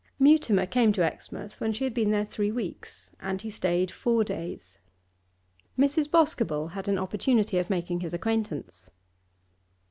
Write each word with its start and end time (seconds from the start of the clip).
Mutimer 0.17 0.65
came 0.65 0.91
to 0.93 1.03
Exmouth 1.05 1.61
when 1.61 1.73
she 1.73 1.83
had 1.83 1.93
been 1.93 2.09
there 2.09 2.25
three 2.25 2.51
weeks, 2.51 3.11
and 3.19 3.39
he 3.43 3.51
stayed 3.51 3.91
four 3.91 4.23
days. 4.23 4.79
Mrs. 5.77 6.09
Boscobel 6.09 6.69
had 6.69 6.87
an 6.87 6.97
opportunity 6.97 7.59
of 7.59 7.69
making 7.69 7.99
his 7.99 8.11
acquaintance. 8.11 8.89